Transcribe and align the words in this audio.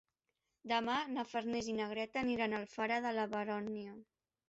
Demà 0.71 0.95
na 1.17 1.27
Farners 1.35 1.71
i 1.73 1.77
na 1.81 1.91
Greta 1.93 2.25
aniran 2.25 2.59
a 2.59 2.65
Alfara 2.65 3.01
de 3.09 3.17
la 3.23 3.31
Baronia. 3.39 3.99